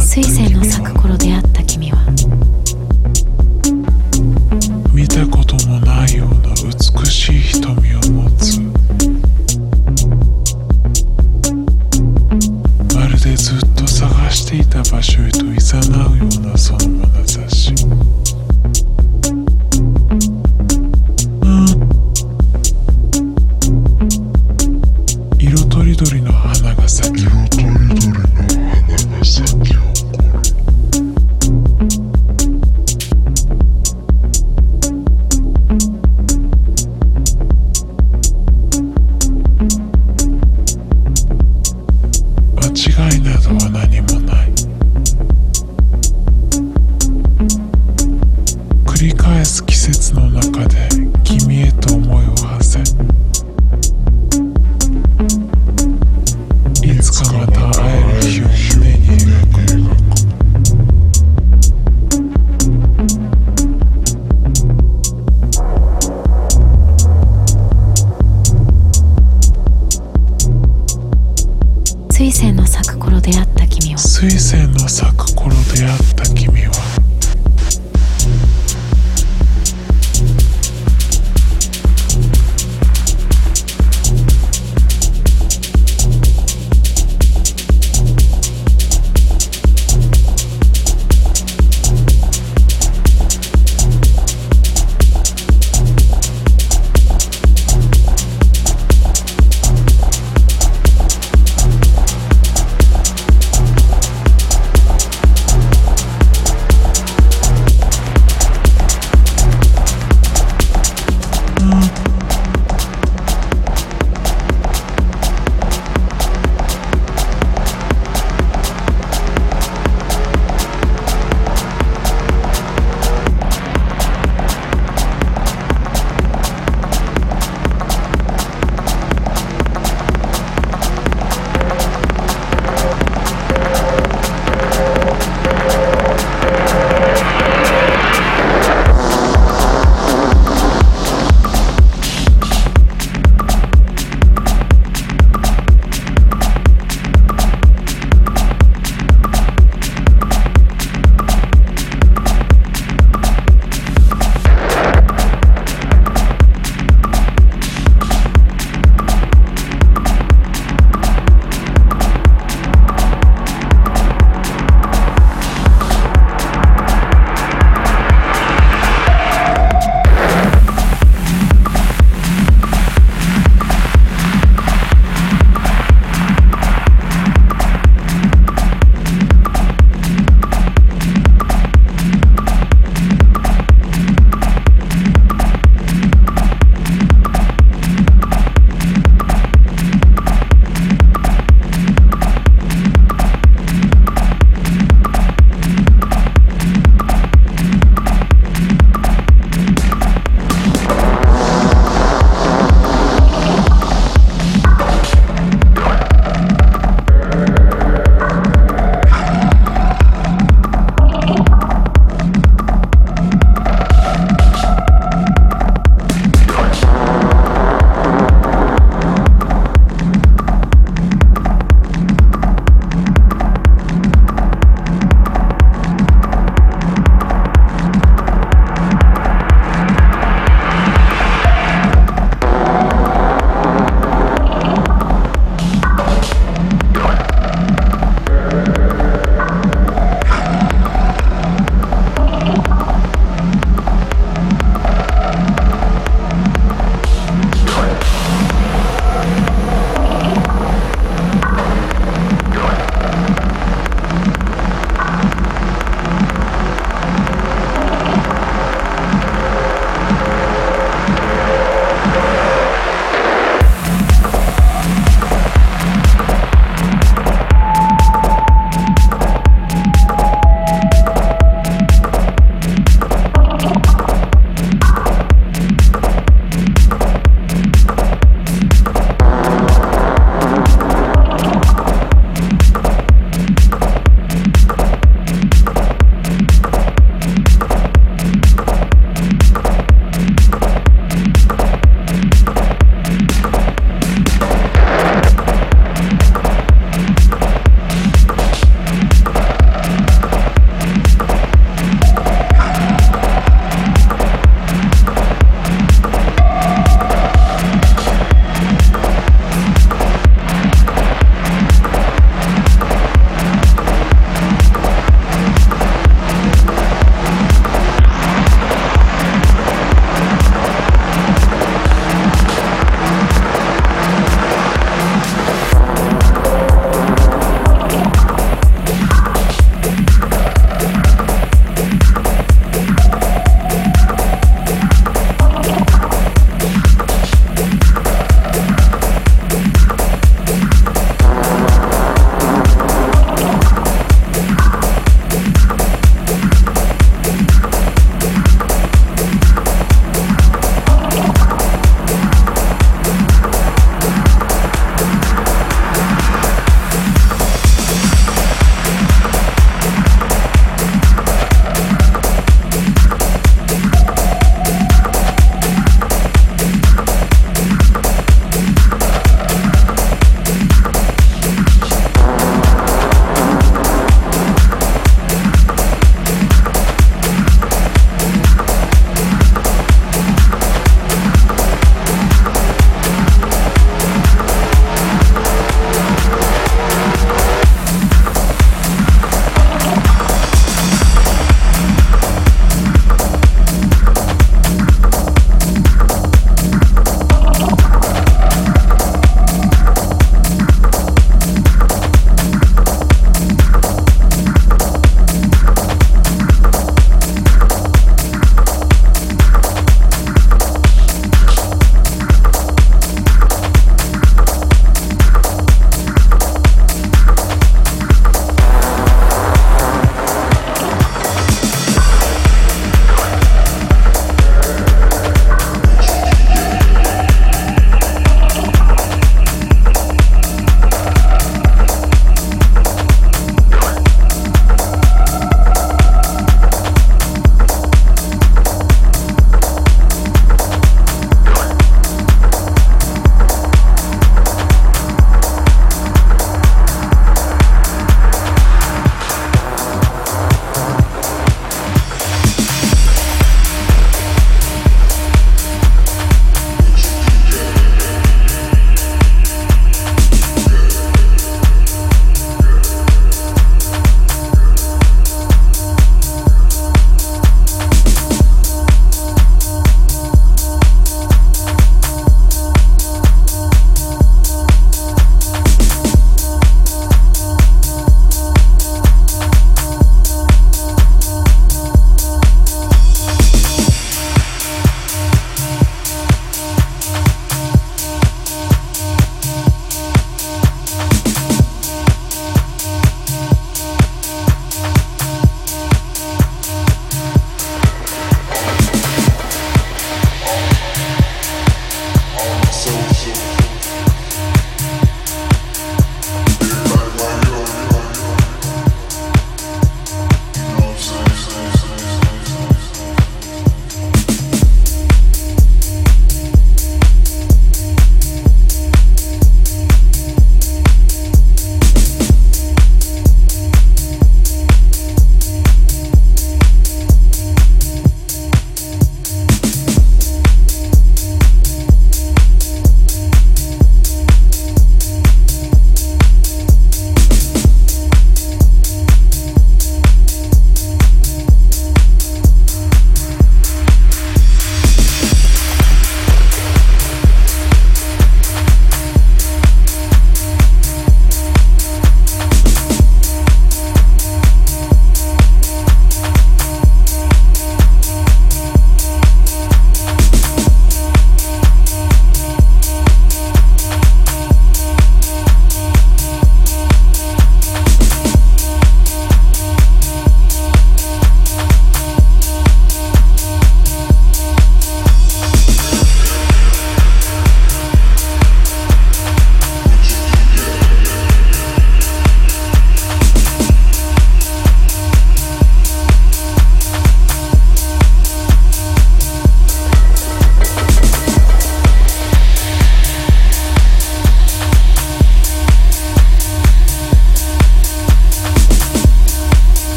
[0.00, 0.20] 星
[0.52, 1.98] の咲く頃出会った君は。